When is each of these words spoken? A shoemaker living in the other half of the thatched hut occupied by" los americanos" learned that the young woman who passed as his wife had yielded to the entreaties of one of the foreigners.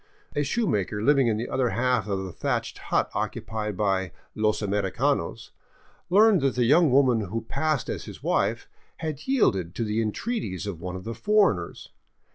A 0.35 0.41
shoemaker 0.41 0.99
living 1.03 1.27
in 1.27 1.37
the 1.37 1.47
other 1.47 1.69
half 1.69 2.07
of 2.07 2.23
the 2.23 2.31
thatched 2.31 2.79
hut 2.89 3.11
occupied 3.13 3.77
by" 3.77 4.11
los 4.43 4.59
americanos" 4.63 5.51
learned 6.09 6.41
that 6.41 6.55
the 6.55 6.63
young 6.65 6.89
woman 6.89 7.19
who 7.27 7.41
passed 7.41 7.87
as 7.87 8.05
his 8.05 8.23
wife 8.23 8.67
had 8.97 9.27
yielded 9.27 9.75
to 9.75 9.83
the 9.83 10.01
entreaties 10.01 10.65
of 10.65 10.81
one 10.81 10.95
of 10.95 11.03
the 11.03 11.13
foreigners. 11.13 11.89